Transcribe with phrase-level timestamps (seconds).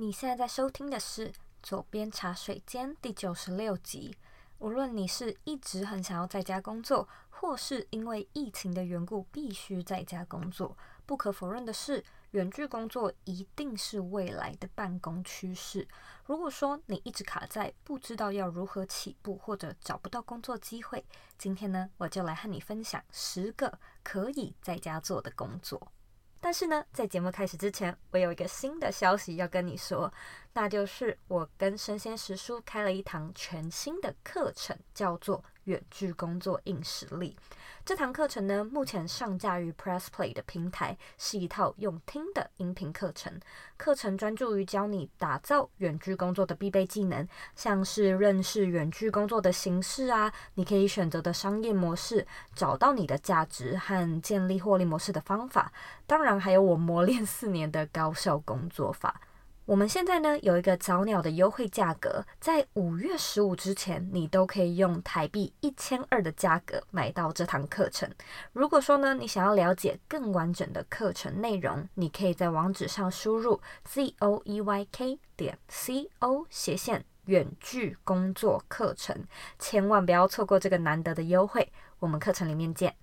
[0.00, 1.28] 你现在在收听的是
[1.62, 4.16] 《左边茶水间》第九十六集。
[4.58, 10.74] 无论你是一直很想要在家工作，或是因为疫情的缘故必须在家工作，
[11.04, 15.86] 不可否认的是，远距工作一定是未来的办公趋势。
[16.24, 21.04] 如果说你一直卡在不知道要如何起步，或者找不到工作机会，
[21.36, 25.92] 今天呢，我就来和你分享十个可以在家做的工作。
[26.40, 30.12] 但是呢，在节目开始之前，我有一个新的消息要跟你说，
[30.54, 35.38] 那就是我跟生鲜食书开了一堂全新的课程，叫做
[35.70, 37.36] 《远距工作硬实力》。
[37.84, 43.32] 这堂课程呢，目前上架于 PressPlay 的平台，是一套用听的音频课程。
[43.76, 55.72] 课程专注于教你打造远距工作的必备技能，像是认识远距工作的形式啊，你可以选择的商业模式，找到你的价值和建立获利模式的方法。
[56.06, 59.20] 当然，还有我磨练四年的高效工作法。
[59.70, 68.10] 我们现在呢，有一个早鸟的优惠价格，在五月十五之前，你都可以用台币一千二的价格买到这堂课程。
[68.52, 79.16] 如果说呢，你想要了解更完整的课程内容，你可以在网址上输入 z o e y k 点 c o 斜线远距工作课程，
[79.60, 81.70] 千万不要错过这个难得的优惠。
[82.00, 82.96] 我们课程里面见。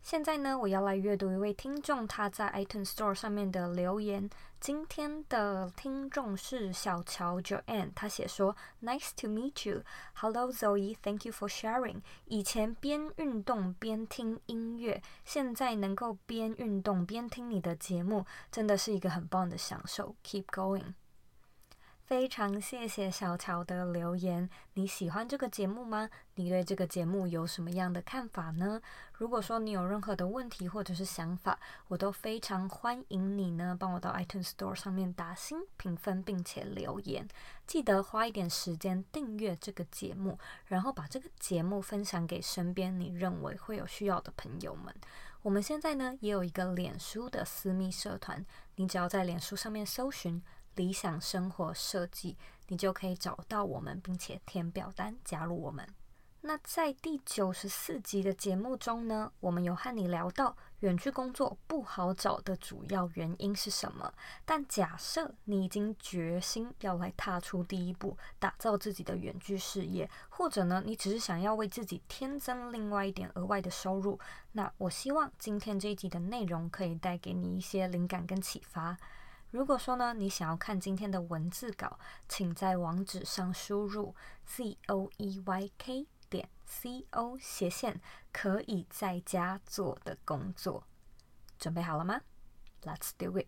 [0.00, 4.28] 现在呢，我要来阅读一位听众他在 iTunes Store 上面的留言。
[4.64, 9.82] 今天的听众是小乔 Joanne，她写说：“Nice to meet you.
[10.14, 12.00] Hello Zoe, thank you for sharing.
[12.24, 20.16] 以前边运动边听音乐，现在能够边运动边听你的节目，真的是一个很棒的享受。
[20.24, 20.94] Keep going.”
[22.06, 24.48] 非常谢谢小乔的留言。
[24.74, 26.10] 你喜欢这个节目吗？
[26.34, 28.78] 你对这个节目有什么样的看法呢？
[29.14, 37.26] 如果说你有任何的问题或者是想法，我都非常欢迎你呢，帮我到 iTunes Store 上面打星评分，并且留言。
[37.66, 44.94] 记得花一点时间订阅这个节目，然后把这个节目分享给身边你认为会有需要的朋友们。
[45.40, 48.44] 我们现在呢也有一个脸书的私密社团，
[48.76, 50.42] 你只要在脸书上面搜寻。
[50.76, 52.36] 理想生活设计，
[52.68, 55.86] 你就可以找到我们，并且填表单加入我们。
[56.46, 64.12] 那在第九十四集的节目中呢，我们有和你聊到远距工作不好找的主要原因是什么。
[64.44, 74.20] 但假设你已经决心要来踏出第一步，打造自己的远距事业，或者呢，你只是想要为自己添增另外一点额外的收入，
[74.52, 78.98] 那我希望今天这一集的内容可以带给你一些灵感跟启发。
[79.54, 81.96] 如果说呢，你想要看今天的文字稿，
[82.28, 84.12] 请在网址上输入
[84.44, 88.00] c o e y k 点 c o 斜线
[88.32, 90.82] 可以在家做的工作。
[91.56, 92.20] 准备好了吗
[92.82, 93.46] ？Let's do it。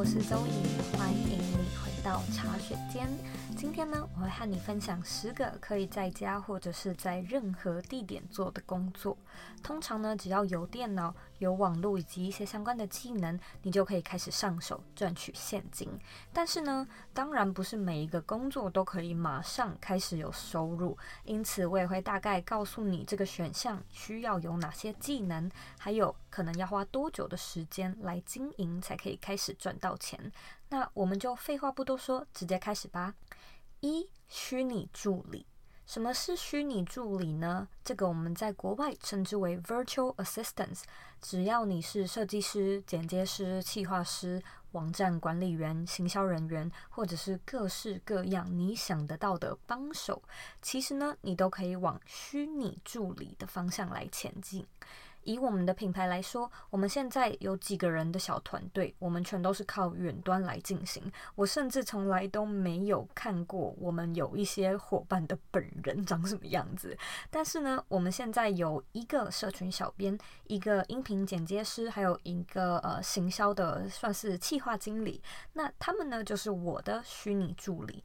[0.00, 3.06] 我是周颖，欢迎你回到茶水间
[3.54, 9.14] 今天呢，我会和你分享十个可以在家或者是在任何地点做的工作。
[9.62, 15.88] 通常呢，只要有电脑、有网络以及一些相关的技能，你就可以开始上手赚取现金。
[16.32, 20.96] 但是呢，当然不是每一个工作都可以马上开始有收入。
[21.24, 30.30] 因此，我也会大概告诉你这个选项需要有哪些技能，还有可能要花多久的时间来经营才可以开始赚到钱。
[30.68, 33.14] 那我们就废话不多说，直接开始吧。
[33.80, 35.46] 一、虚拟助理，
[35.90, 37.66] 什么是虚拟助理呢？
[37.82, 40.82] 这个我们在国外称之为 virtual assistants。
[41.20, 44.40] 只要你是设计师、剪接师、企划师、
[44.70, 50.22] 网站管理员、行销人员，或者是各式各样你想得到的帮手，
[50.62, 54.64] 其实呢，你都可以往虚拟助理的方向来前进。
[55.24, 61.02] 以我们的品牌来说，我们现在有几个人的小团队，我们全都是靠远端来进行。
[61.34, 66.96] 我甚至从来都没有看过我们有一些伙伴的本人长什么样子。
[67.30, 75.22] 但是呢，我们现在有一个社群小编，一个音频剪接师，还有一个呃行销的算是企划经理。
[75.52, 78.02] 那他们呢，就是我的虚拟助理。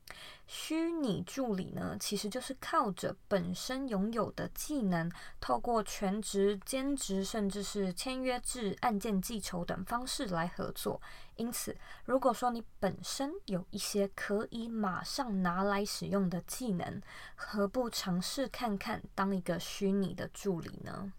[0.48, 11.02] 虚拟助理呢，其实就是靠着本身拥有的技能，透过全职、兼职，甚至是签约制、案件计酬等方式来合作。
[11.36, 11.76] 因此，
[12.06, 17.02] 如果说你本身有一些可以马上拿来使用的技能，
[17.36, 21.12] 何不尝试看看当一个虚拟的助理呢？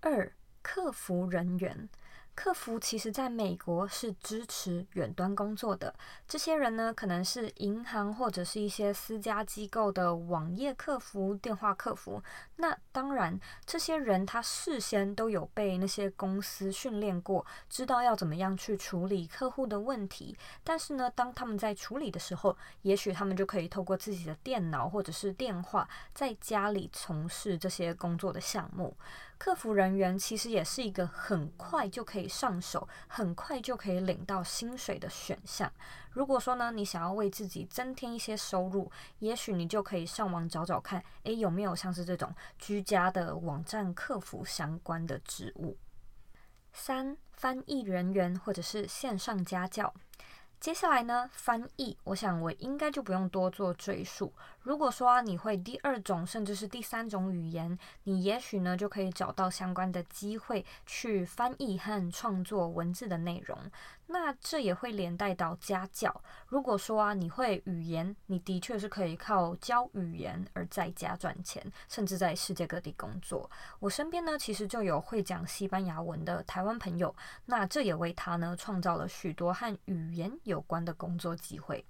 [0.00, 1.88] 二、客服人员。
[2.34, 5.94] 客服其实在美国是支持远端工作的。
[6.26, 12.22] 这些人呢，可能是银行或者是一些私家机构的网页客服、电话客服。
[12.56, 20.36] 那当然，这些人他事先都有被那些公司训练过，知道要怎么样去处理客户的问题。
[20.64, 28.96] 但是呢，当他们在处理的时候，也许他们就可以透过自己的电脑或者是电话，在家里从事这些工作的项目。
[29.44, 35.68] 客服人员其实也是一个很快就可以上手、很快就可以领到薪水的选项。
[36.12, 45.76] 如果说呢，你想要为自己增添一些收入，也许你就可以上网找找看，诶，有没有像是这种居家的网站客服相关的职务。
[46.72, 49.92] 三、翻译人员或者是线上家教。
[50.60, 54.32] 接下来呢，翻译，我想我应该就不用多做赘述。
[54.62, 63.58] 如果说啊，你会第二种甚至是第三种语言，你也许呢就可以找到相关的机会去翻译和创作文字的内容。
[64.06, 66.14] 那这也会连带到家教。
[66.46, 73.50] 如果说啊，你会语言，你的确是可以靠教语言而在家赚钱，甚至在世界各地工作。
[73.80, 77.14] 我身边呢，其实就有会讲西班牙文的台湾朋友，
[77.46, 81.84] 那这也为他呢创造了许多和语言有关的工作机会。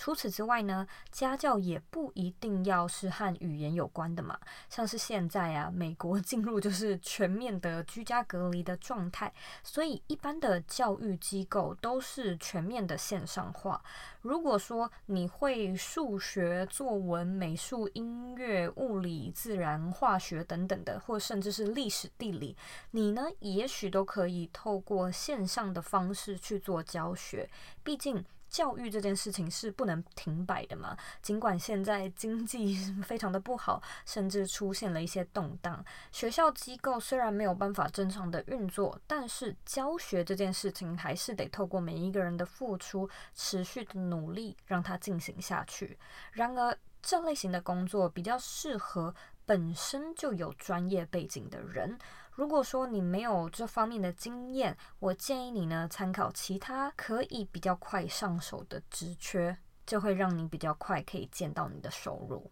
[0.00, 4.40] 除此之外呢，家教也不一定要是和语言有关的嘛。
[4.70, 9.30] 像是现在啊，美国 进入就是全面的居家隔离的状态，
[9.62, 13.82] 所以一般的教育机构都是全面的线上化。
[14.22, 22.56] 如果说你会数学、作文、美术、音乐、物理、自然、化学等等的，或甚至是历史、地理，
[22.92, 27.50] 你呢，也许都可以透过线上的方式去做教学。
[27.84, 28.24] 毕竟。
[28.50, 35.82] 教育这件事情是不能停摆的嘛，尽管现在经济 非常的不好，甚至出现了一些动荡，
[36.12, 45.96] 学校机构虽然没有办法正常的运作，但是教学这件事情还是得透过每一个人的付出，持续的努力让它进行下去。
[46.32, 49.14] 然而，这类型的工作比较适合
[49.46, 51.96] 本身就有专业背景的人。
[52.40, 59.54] 如果说你没有这方面的经验，我建议你呢参考其他可以比较快上手的职缺，
[59.84, 62.50] 就会让你比较快可以见到你的收入。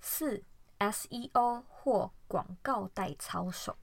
[0.00, 0.42] 四
[0.80, 3.78] ，SEO 或广告代操手。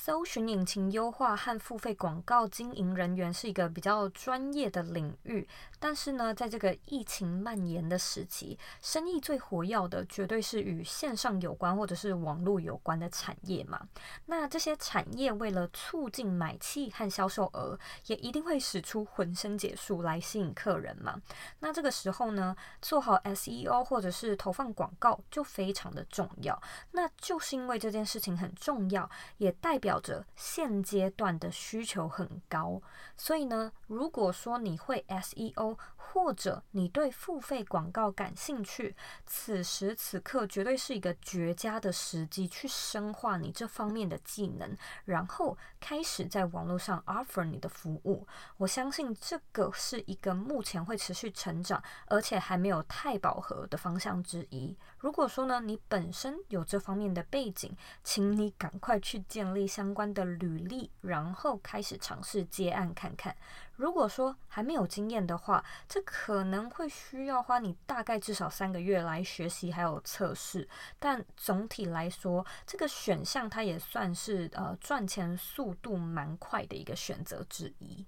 [0.00, 5.46] 搜寻引擎优化和付费广告经营人员是一个比较专业的领域，
[5.80, 13.88] 但是呢，在这个疫情蔓延的时期，生意最活跃的绝对是与线上有关或者是网络有关的产业嘛。
[14.26, 21.20] 那这些产业为了促进买气和销售额，也一定会使出浑身解数来吸引客人嘛。
[21.58, 26.62] 那这个时候呢，做好 SEO 或者是投放广告就非常的重要。
[26.92, 29.87] 那就是因为这件事情很重要，也代表。
[29.88, 32.82] 表着现阶段的需求很高，
[33.16, 38.94] 所以呢，如果说你会 SEO，或者你对付费广告感兴趣，
[39.24, 44.76] 此时此刻绝对是一个绝佳的时机去深化你这方面的技能，
[45.06, 48.26] 然后开始在网络上 offer 你的服务。
[48.56, 54.76] 我相信这个是一个目前会持续成长，而且还没有太饱和的方向之一。
[54.98, 63.36] 如果说呢，你本身有这方面的背景，请你赶快去建立相关的履历，然后开始尝试接案看看。
[63.78, 70.68] 如果说还没有经验的话，这可能会需要花你大概至少三个月来学习还有测试。
[70.98, 78.04] 但总体来说，这个选项它也算是呃赚钱速度蛮快的一个选择之一。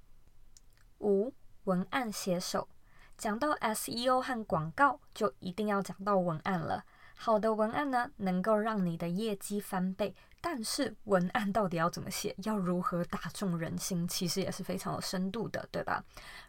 [0.99, 1.33] 五、
[1.65, 2.69] 文案写手。
[3.17, 6.85] 讲到 SEO 和广告，就一定要讲到文案了。
[7.15, 10.17] 好的文案呢，能够让你的业绩翻倍。
[10.41, 16.03] 但是文案到底要怎么写，要如何打中人心，其实也是非常有深度的，对吧？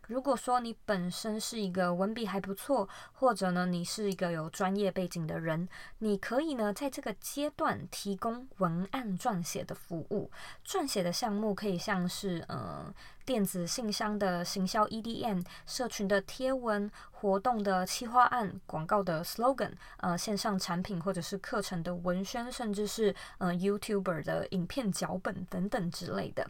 [0.07, 5.67] 如果说你本身是一个文笔还不错，或者呢，你是一个有专业背景的人，
[5.99, 10.29] 你可以呢，在这个阶段提供文案撰写的服务。
[10.65, 12.93] 撰写的项目可以像是，嗯，
[13.31, 26.45] 电子信箱的行销 EDM、社群的贴文、活动的企划案、广告的 slogan、呃，线上产品或者是课程的文宣，甚至是呃 YouTuber 的影片脚本等等之类的。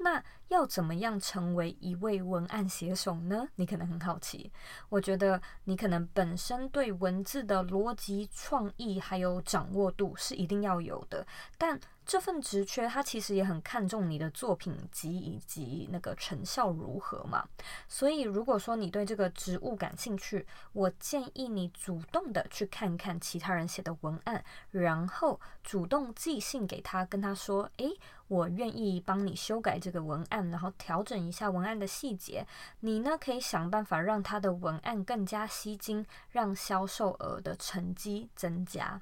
[0.00, 3.48] 那要怎么样成为一位文案写手呢？
[3.54, 4.52] 你可能很好奇。
[4.90, 17.46] 我觉得你可能本身对文字的逻辑、创意还有掌握度是一定要有的，但这份职缺它其实也很看重你的作品集以及那个成效如何嘛。
[17.86, 27.90] 所以如果说你对这个职务感兴趣，我建议你主动的去看看其他人写的文案，然后主动寄信给他，跟他说：“诶，
[28.28, 32.46] 我愿意帮你修改这个文案，然后调整一下文案的细节。
[32.80, 38.98] 你呢，可以想办法让他的文案更加吸睛，让销售额的成绩增加。”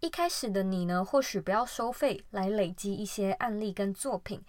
[0.00, 4.42] 一开始的你呢，或许不要收费来累积一些案例跟作品。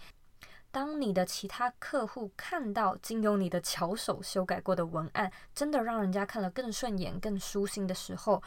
[0.72, 8.41] 当你的其他客户看到经由你的巧手修改过的文案，真的让人家看了更顺眼、更舒心的时候，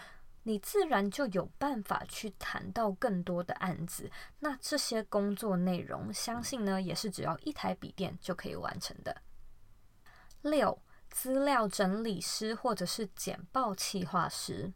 [0.45, 4.11] 你自然就有办法去谈到更多的案子。
[4.39, 9.15] 那这些工作内容，相信呢，也是只要一台笔电就可以完成的。
[10.41, 10.81] 六，
[11.11, 14.73] 资料整理师或者是简报企划师。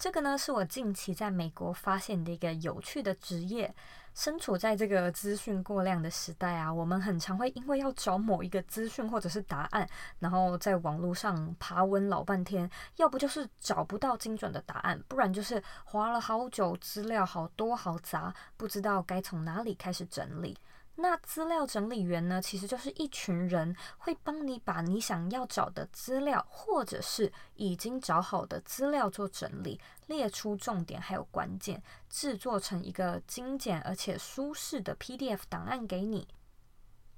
[0.00, 3.74] 这个呢，是我近期在美国发现的一个有趣的职业。
[4.14, 9.86] 身处在这个资讯过量的时代啊，我们很常会因为要找某一个资讯或者是答案，
[10.18, 20.56] 然后在网络上爬文老半天，要不就是找不到精准的答案，不然就是花了好久，资料好多好杂，不知道该从哪里开始整理。
[21.00, 36.28] 那资料整理员呢，其实就是一群人会帮你把你想要找的资料，或者是已经找好的资料做整理，列出重点还有关键，制作成一个精简而且舒适的 PDF 档案给你。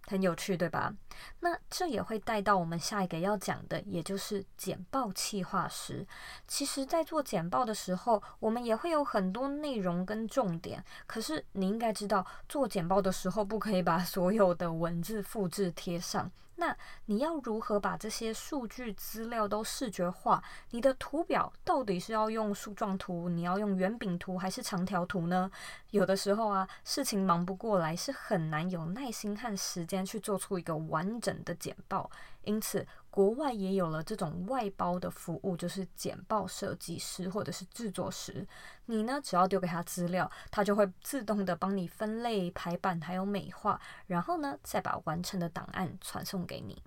[0.07, 0.93] 很有趣，对吧？
[1.41, 6.07] 那这也会带到我们下一个要讲的，也就是简报企划师。
[6.47, 10.85] 其实，在做简报的时候，我们也会有很多内容跟重点。
[11.07, 16.31] 可是，你应该知道，做简报的时候，不可以把所有的文字复制贴上。
[16.57, 20.43] 那你要如何把这些数据资料都视觉化？
[20.71, 25.51] 你的图表到底是要用树状图，你要用圆饼图还是长条图呢？
[25.91, 32.11] 有的时候啊，事情忙不过来，是很难有耐心和时间去做出一个完整的简报。
[32.45, 38.47] 因此，国外也有了这种外包的服务，就是简报设计师或者是制作师。
[38.87, 46.83] 你呢，只要丢给他资料，他就会自动的帮你分类、排版还有美化，然后呢，再把完成的档案传送给你。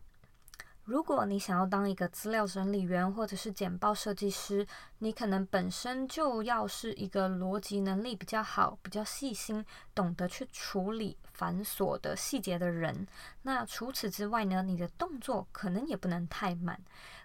[0.85, 4.65] 如果你想要当一个资料整理员或者是简报设计师，
[4.99, 9.65] 你可能本身就要是一个逻辑能力比较好、比较细心、
[9.95, 13.07] 懂得去处理繁琐的细节的人。
[13.41, 16.79] 那除此之外呢，你的动作可能也不能太慢。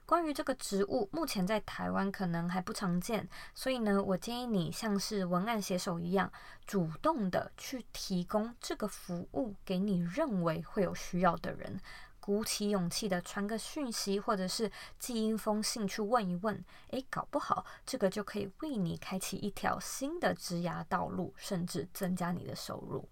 [0.06, 6.32] 关于这个职务，目前在台湾可能还不常见，所以呢，我建议你像是文案写手一样，
[6.66, 11.78] 主动的去提供这个服务给你认为会有需要的人。
[12.20, 23.08] 鼓起勇气的传个讯息，或者是寄一封信去问一问，诶，搞不好这个就可以为你开启一条新的职涯道路，甚至增加你的收入。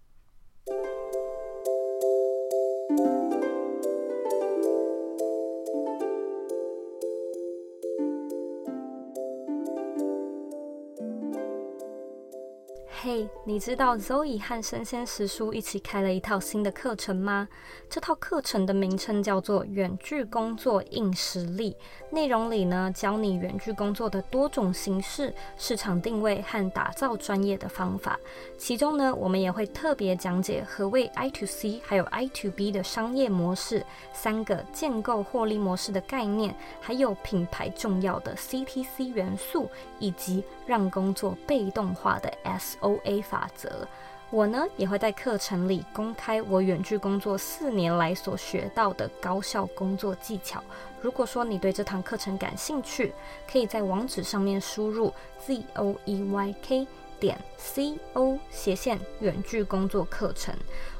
[13.43, 17.47] 你知道 Zoe 和生鲜时书一起开了一套新的课程吗？
[17.89, 21.71] 这套课程的名称叫做《远距工作硬实力》，
[22.13, 28.19] 内容里呢，教你远距工作的多种形式、市场定位和打造专业的方法。
[28.57, 42.99] 其中呢，我们也会特别讲解何谓 I to C 还有 I to B 的商业模式，三个建构获利模式的概念，还有品牌重要的 CTC 元素，以及让工作被动化的 SO。
[43.09, 43.87] A 法则，
[44.29, 50.63] 我呢也会在课程里公开我远距工作四年来所学到的高效工作技巧。
[51.01, 53.11] 如果说你对这堂课程感兴趣，
[53.51, 56.87] 可以在网址上面输入 z o e y k
[57.19, 60.53] 点 c o 斜线远距工作课程。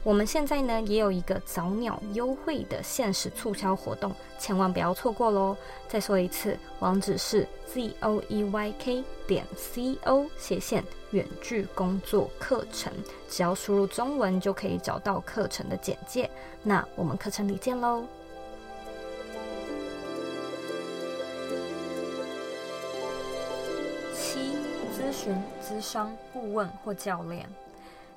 [0.04, 5.56] 我们现在呢也有一个早鸟优惠的限时促销活动，千万不要错过喽！
[5.88, 12.92] 再说一次，网址是 z o e y k 点 c o 斜线远距工作课程，
[13.28, 16.30] 只要输入中文就可以找到课程的简介。
[16.62, 18.04] 那我们课程里见喽！
[24.14, 24.54] 七，
[24.94, 27.50] 咨询、咨商、顾问或教练。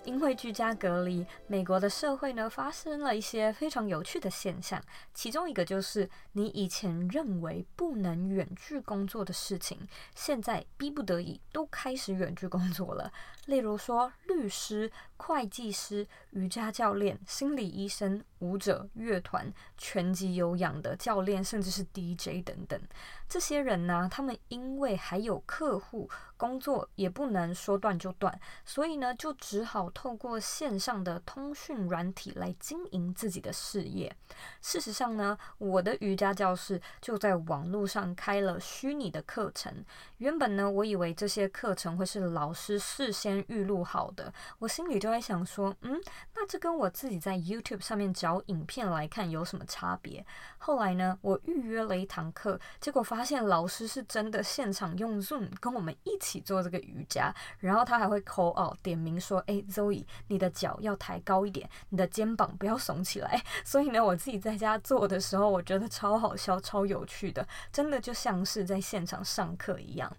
[0.05, 4.83] 因为居家隔离，美国的社会呢发生了一些非常有趣的现象。
[5.15, 13.13] 其中一个就是，你以前认为不能远距工作的事情，现在逼不得已都开始远距工作了。
[13.47, 14.91] 例如说，律师、
[15.23, 22.81] 会计师、瑜伽教练、心理医生、舞者、乐团、拳击有氧的教练，甚至是 DJ 等等。
[23.29, 34.15] 这些人呢，他们因为还有客户，工作也不能说断就断，所以呢，就只好透过线上的通讯软体来经营自己的事业。
[34.61, 39.73] 事实上呢，我的瑜伽教室就在网络上开了虚拟的课程。
[40.19, 46.01] 原本呢，我以为这些课程会是老师事先预录好的，我心里就在想说，嗯，
[46.35, 50.25] 那这跟我自己在 YouTube 上面找影片来看有什么差别？
[50.59, 63.43] 后来呢，我预约了一堂课，结果发现老师是真的现场用 Zoom 跟我们一起做这个瑜伽，然后他还会 call out 点名说：“哎，Zoe，你的脚要抬高一点，你的肩膀不要耸起来。
[63.65, 70.11] ”所以呢，我自己在家做的时候，我觉得超好笑、超有趣的，真的就像是在现场上课一样。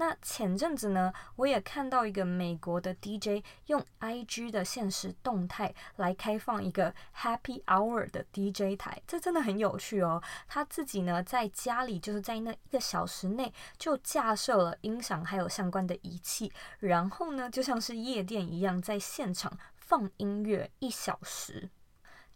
[0.00, 10.22] 那前阵子呢，我也看到一个美国的 DJ 用 IG 的限时动态来开放一个 Happy Hour 的 DJ 台，这真的很有趣哦。
[10.48, 21.68] 他自己呢，在家里就是在那一个小时内就架设了音响还有相关的仪器，然后呢，就像是夜店一样，在现场放音乐一小时。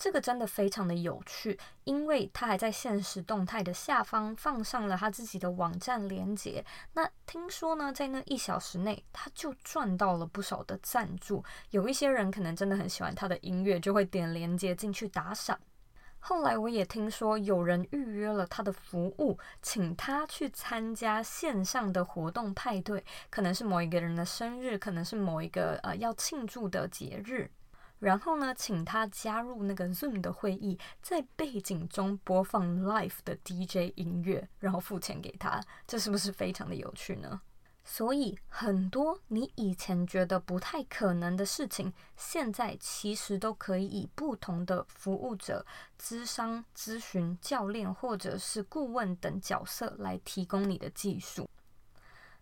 [0.05, 6.63] 这个真的非常的有趣，因为他还在现实动态的下方放上了他自己的网站链接。
[6.93, 11.43] 那听说呢，在那一小时内，他就赚到了不少的赞助。
[11.71, 15.59] 有一些人可能真的很喜欢他的音乐，就会点连接进去打赏。
[16.19, 27.51] 后来我也听说有人预约了他的服务，请他去参加线上的活动派对，可能是某一个人的生日，可能是某一个呃要庆祝的节日。
[28.05, 37.41] 然后呢，请他加入那个 Zoom 的会议，在背景中播放 Live 的 DJ 音乐，然后付钱给他，这是不是非常的有趣呢？
[37.83, 45.65] 所以很多你以前觉得不太可能的事情，现在其实都可以以不同的服务者、
[45.99, 51.49] 咨商、咨询、教练或者是顾问等角色来提供你的技术。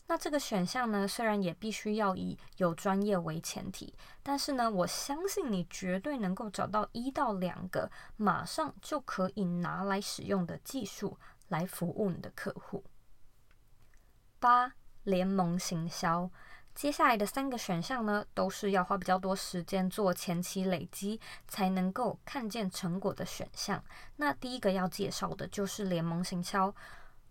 [0.06, 11.18] 那这个选项呢，虽然也必须要以有专业为前提，但是呢，我相信你绝对能够找到一到两个马上就可以拿来使用的技术
[11.48, 12.84] 来服务你的客户。
[14.38, 16.30] 八、联盟行销，
[16.74, 23.82] 接下来的三个选项呢，都是要花比较多时间做前期累积才能够看见成果的选项。
[24.16, 26.74] 那第一个要介绍的就是联盟行销。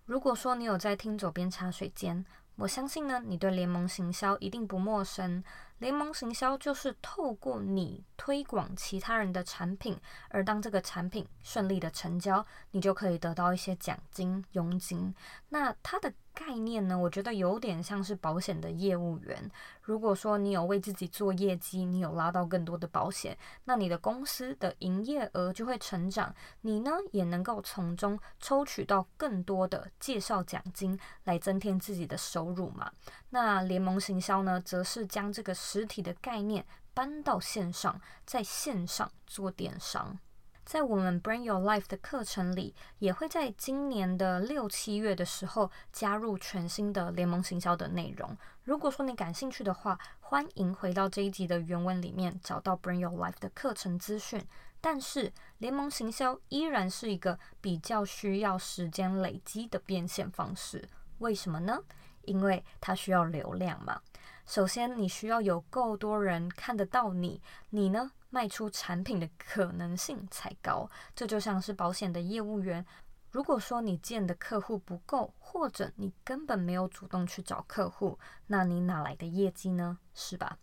[0.05, 2.25] 如果说你有在听左边茶水间，
[2.61, 5.43] 我相信呢，你对联盟行销一定不陌生。
[5.79, 15.11] 联盟行销就是透过你推广其他人的产品，而当这个产品顺利的成交，你就可以得到一些奖金、佣金。
[15.49, 19.49] 那它的概念呢，我觉得有点像是保险的业务员。
[19.81, 32.91] 如果说你有为自己做业绩，你有拉到更多的保险，那你的公司的营业额就会成长，你呢也能够从中抽取到更多的介绍奖金，来增添自己的收入嘛。
[33.29, 40.17] 那联盟行销呢，则是将这个实体的概念搬到线上，在线上做电商。
[40.63, 48.37] 在我们 Bring Your Life 的课程里，也会在今年的六七月的时候加入全新的联盟行销的内容。
[48.63, 54.41] 如果说你感兴趣的话，欢迎回到这一集的原文里面找到 Bring Your Life 的课程资讯。
[54.79, 60.87] 但是联盟行销依然是一个比较需要时间累积的变现方式。
[61.19, 61.79] 为什么呢？
[62.23, 63.99] 因为它需要流量嘛。
[64.45, 68.11] 首先，你需要有够多人看得到你，你呢？
[68.31, 72.83] 卖出产品的可能性才高，这就像是保险的业务员。
[73.29, 79.97] 如果说你见的客户不够，或者你根本没有主动去找客户，那你哪来的业绩呢？
[80.13, 80.57] 是吧？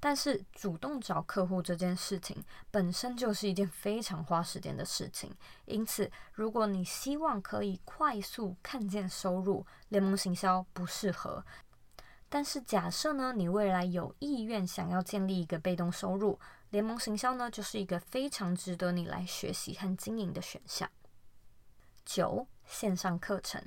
[0.00, 5.34] 但是主动找客户这件事情本身就是一件非常花时间的事情，
[5.66, 11.44] 因此，如果你希望可以快速看见收入，联盟行销不适合。
[12.30, 16.40] 但是假设呢，你未来有意愿想要建立一个被动收入。
[16.74, 20.90] 联盟行销呢，就是一个非常值得你来学习和经营的选项。
[22.04, 23.62] 九、线上课程。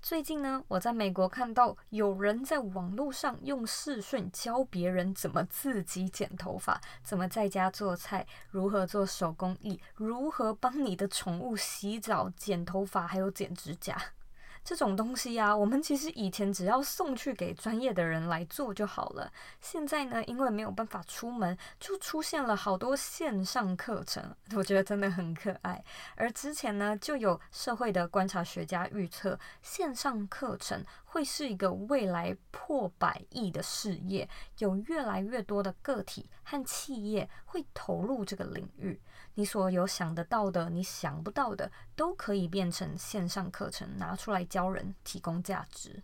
[0.00, 14.00] 最近呢，我在美国看到有人在网络上用视讯教别人怎么自己剪头发，怎么在家做菜，如何做手工艺，如何帮你的宠物洗澡、剪头发，还有剪指甲。
[14.64, 19.32] 这种东西呀，我们其实以前只要送去给专业的人来做就好了。
[19.60, 25.82] 现在呢，因为没有办法出门，就出现了好多线上课程， 我觉得真的很可爱。
[26.16, 39.00] 而之前呢，就有社会的观察学家预测，线上课程会是一个未来破百亿的事业，有越来越多的个体和企业会投入这个领域。
[39.34, 46.02] 你所有想得到的，你想不到的，都可以变成线上课程，拿出来教人，提供价值。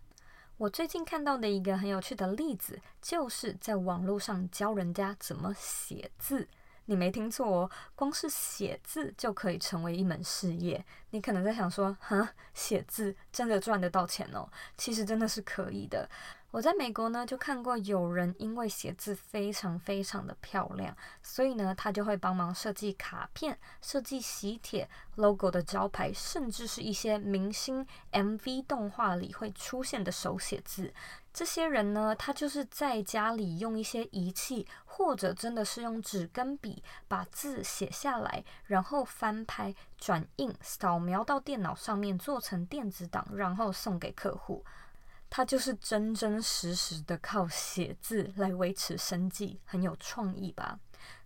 [0.57, 6.47] 我最近看到的一个很有趣的例子，就是在网络上教人家怎么写字。
[6.87, 10.85] 你没听错哦，光是写字就可以成为一门事业。
[11.09, 14.47] 你可能在想说，哈，写字真的赚得到钱哦？
[14.77, 16.07] 其实真的是可以的。
[16.51, 30.93] 我在美国呢，就看过有人因为写字非常非常的漂亮，所以呢，他就会帮忙设计卡片、设计喜帖、logo 的招牌，甚至是一些明星 MV 动画里会出现的手写字。
[31.33, 44.63] 这些人呢，他就是在家里用一些仪器，或者真的是用纸跟笔把字写下来，然后翻拍、转印、扫描到电脑上面，做成电子档，然后送给客户。
[45.29, 50.79] 他就是真真实实的靠写字来维持生计，很有创意吧？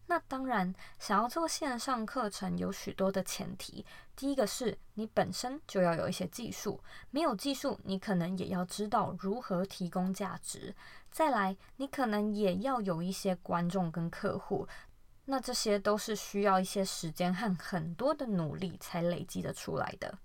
[0.08, 3.86] 那当然，想要做线上课程有许多的前提。
[4.16, 6.82] 第一个是你本身就要有一些技术，
[7.12, 10.76] 没有技术，你可能也要知道如何提供价值。
[11.12, 14.68] 再来，你可能也要有一些观众跟客户，
[15.26, 20.18] 那这些都是需要一些时间和很多的努力才累积得出来的。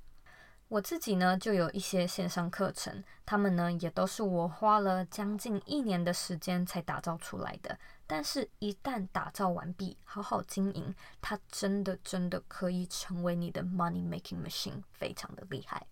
[0.69, 7.79] 我自己呢，就有一些线上课程，他们呢也都是我花了将近一年的时间才打造出来的。
[8.07, 15.87] 但是，一旦打造完毕，好好经营，它真的真的可以成为你的 money making machine，非常的厉害。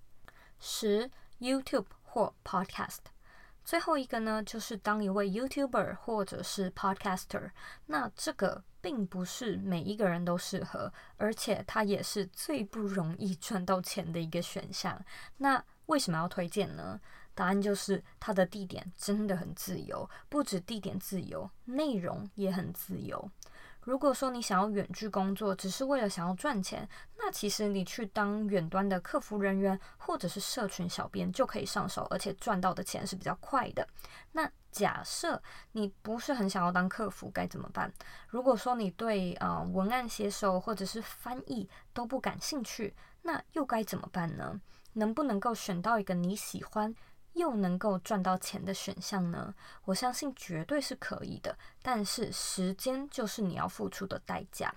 [0.58, 2.98] 十，YouTube 或 Podcast。
[3.64, 7.50] 最后一个呢，就是当一位 YouTuber 或者是 Podcaster，
[7.86, 15.00] 那这个并不是每一个人都适合，而且它也是最不容易赚到钱的一个选项。
[15.38, 17.00] 那为什么要推荐呢？
[17.34, 23.30] 答案就是它的地点真的很自由，不止地点自由，内容也很自由。
[23.84, 33.86] 如果说你想要远距工作，只是为了想要赚钱，那其实你去当远端的客服人员或者是社群小编就可以上手，而且赚到的钱是比较快的。
[34.32, 35.42] 那假设
[35.72, 37.92] 你不是很想要当客服，该怎么办？
[38.28, 44.60] 如果说你对呃文案写手或者是翻译都不感兴趣，那又该怎么办呢？
[44.94, 46.94] 能不能够选到一个你喜欢，
[47.34, 49.54] 又能够赚到钱的选项呢？
[49.84, 54.74] 我相信绝对是可以的，但是时间就是你要付出的代价。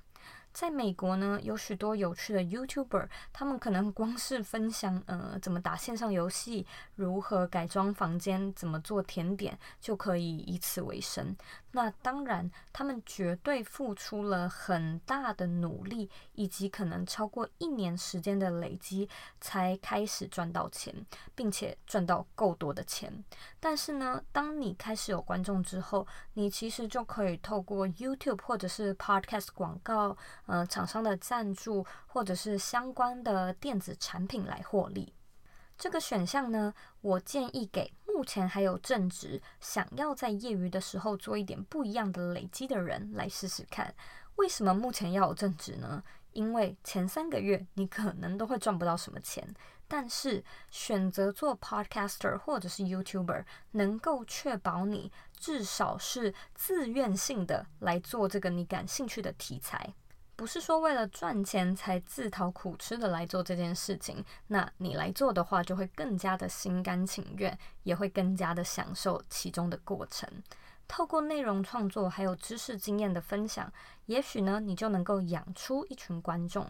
[0.55, 6.65] 在美国呢，有许多有趣的 YouTuber，他们可能光是分享呃怎么打线上游戏、
[6.95, 11.35] 如何改装房间、怎么做甜点，就可以以此为生。
[11.71, 19.09] 那当然，他们绝对付出了很大的努力，以及可能超过一年时间的累积，
[19.41, 20.95] 才开始赚到钱，
[21.35, 23.11] 并且赚到够多的钱。
[23.59, 30.15] 但是呢，当你开始有观众之后，你其实就可以透过 YouTube 或者是 Podcast 广告，
[30.45, 35.13] 呃，厂商的赞助，或者是相关的电子产品来获利。
[35.77, 43.93] 这个选项呢，我建议给目前还有正职，想要在业余的时候做一点不一样的累积的人来试试看。
[44.35, 46.03] 为什么目前要有正职呢？
[46.31, 49.47] 因为前三个月你可能都会赚不到什么钱，
[49.87, 59.93] 但是选择做 Podcaster 或者是 YouTuber，能够确保你至少是自愿性的来做这个你感兴趣的题材。
[60.35, 70.29] 不是说为了赚钱才自讨苦吃的来做这件事情，那你来做的话，就会更加的心甘情愿，也会更加的享受其中的过程。
[70.87, 73.71] 透过内容创作还有知识经验的分享，
[74.07, 76.67] 也许呢，你就能够养出一群观众。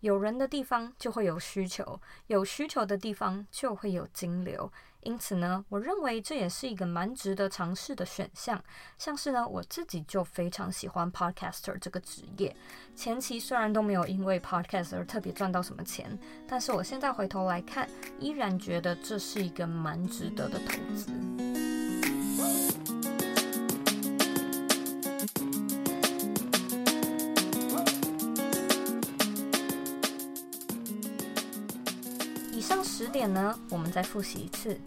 [0.00, 4.72] 有人的地方就会有需求，有需求的地方就会有金流。
[5.08, 8.62] 因此呢，我认为这也是一个蛮值得尝试的选项。
[8.98, 12.54] 像是呢，我自己就非常喜欢 Podcaster 这个职业。
[12.94, 17.88] 前期虽然都没有因为 Podcaster 特别赚到什么钱，但是我现在回头来看，
[18.20, 21.77] 依然觉得这是一个蛮值得的投资。
[33.08, 34.78] 点呢，我们再复习一次：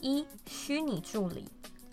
[0.00, 1.44] 一、虚拟助理；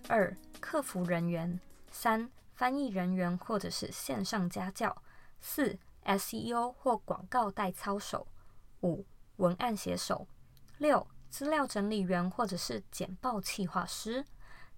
[0.08, 1.60] 二、客服人员；
[1.92, 4.90] 三、翻译人员或者是线上家教；
[5.42, 8.26] 四、SEO 或广告代操手；
[8.82, 10.26] 五、文案写手；
[10.78, 14.24] 六、资料整理员或者是简报企划师；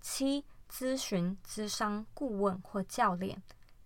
[0.01, 3.37] 七、咨询、咨商顾问或教练；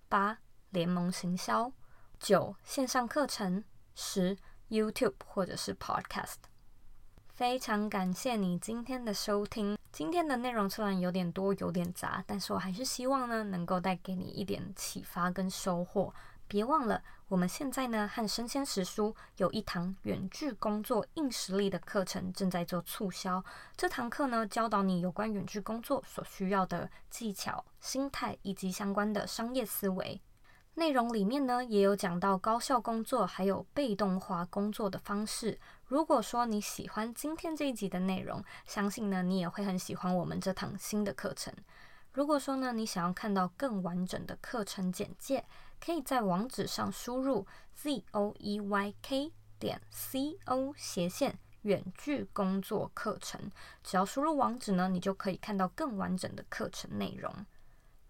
[0.07, 1.71] 八、联盟行销；
[2.19, 3.63] 九、线上课程；
[3.95, 4.37] 十、
[4.69, 6.37] YouTube 或者是 Podcast。
[7.35, 9.77] 非常感谢你今天的收听。
[9.91, 16.13] 今天的内容虽然有点多，有点杂，但是我还是希望呢，能够带给你一点启发跟收获。
[16.47, 23.43] 别忘了，我们现在呢和生鲜时书有一堂远距工作硬实力的课程正在做促销。
[23.75, 30.21] 这堂课呢，教导你有关远距工作所需要的技巧、心态以及相关的商业思维。
[30.77, 35.57] 内容里面呢，也有讲到高效工作还有被动化工作的方式。
[35.87, 41.53] 如果说你喜欢今天这一集的内容，相信呢你也会很喜欢我们这堂新的课程。
[42.11, 45.45] 如果说呢你想要看到更完整的课程简介，
[45.79, 47.45] 可以在网址上输入
[47.75, 53.51] z o e y k 点 c o 斜线远距工作课程。
[53.83, 57.31] 只要输入网址呢，你就可以看到更完整的课程内容。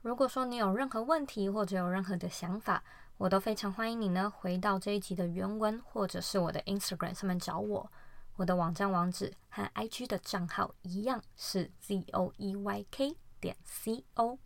[0.01, 2.83] 如果说你有任何问题或者有任何的想法，
[3.17, 7.89] 我都非常欢迎你呢，回到这一集的原文，或者是我的 Instagram 上面找我。
[8.35, 14.37] 我的网站网址和 IG 的账号一样是 zoeyk 点 co。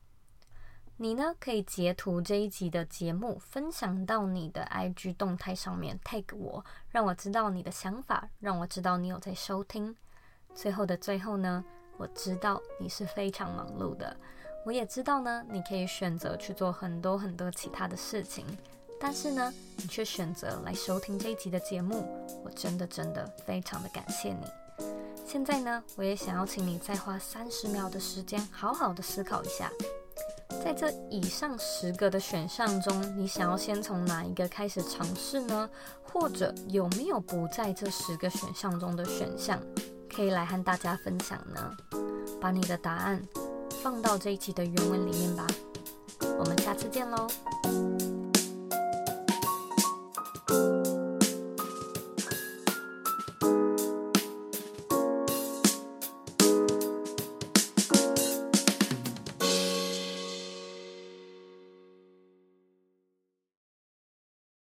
[0.98, 9.96] 你呢可以截图这一集的节目，分享到你的 IG 动态上面，tag 我，让我知道你的想法，让我知道你有在收听。
[10.54, 11.66] 最后的最后呢，
[11.98, 14.16] 我知道你是非常忙碌的。
[14.70, 18.46] 我也知道呢，你可以选择去做很多很多其他的事情，
[19.00, 22.06] 但是呢，你却选择来收听这一集的节目，
[22.46, 24.46] 我真的真的非常的感谢你。
[25.26, 29.72] 现在呢，我也想要请你再花三十秒的时间，好好的思考一下，
[30.64, 35.68] 在这以上十个的选项中，你想要先从哪一个开始尝试呢？
[36.04, 39.60] 或者有没有不在这十个选项中的选项，
[40.08, 41.76] 可以来和大家分享呢？
[42.40, 43.20] 把你的答案。
[43.82, 45.48] 放到这一期的原文里面吧，
[46.38, 47.28] 我们下次见喽。